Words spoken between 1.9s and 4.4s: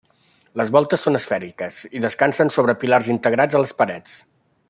i descansen sobre pilars integrats a les parets.